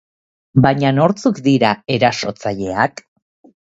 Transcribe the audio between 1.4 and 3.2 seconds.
dira erasotzaileak?